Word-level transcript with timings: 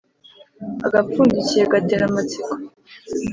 Agapfundikiye 0.85 1.63
gatera 1.73 2.03
amatsiko. 2.09 2.51